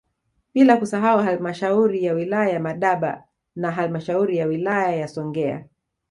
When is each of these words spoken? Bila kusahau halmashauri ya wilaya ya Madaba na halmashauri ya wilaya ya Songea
Bila 0.53 0.77
kusahau 0.77 1.19
halmashauri 1.19 2.03
ya 2.03 2.13
wilaya 2.13 2.49
ya 2.53 2.59
Madaba 2.59 3.23
na 3.55 3.71
halmashauri 3.71 4.37
ya 4.37 4.45
wilaya 4.47 4.95
ya 4.95 5.07
Songea 5.07 5.67